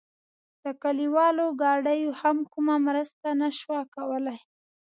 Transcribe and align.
د 0.63 0.65
کلیوالو 0.83 1.45
ګاډیو 1.61 2.11
هم 2.21 2.37
کومه 2.53 2.75
مرسته 2.87 3.27
نه 3.41 3.49
شوه 3.59 3.79
کولای. 3.95 4.39